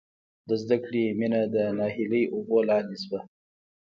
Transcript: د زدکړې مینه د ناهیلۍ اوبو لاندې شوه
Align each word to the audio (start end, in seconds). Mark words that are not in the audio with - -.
د 0.47 0.49
زدکړې 0.61 1.05
مینه 1.19 1.41
د 1.55 1.57
ناهیلۍ 1.77 2.23
اوبو 2.33 2.57
لاندې 2.69 2.97
شوه 3.03 3.19